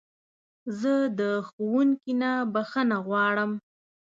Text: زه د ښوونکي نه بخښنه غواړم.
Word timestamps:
زه 0.79 0.93
د 1.19 1.21
ښوونکي 1.47 2.13
نه 2.21 2.31
بخښنه 2.53 2.97
غواړم. 3.07 3.51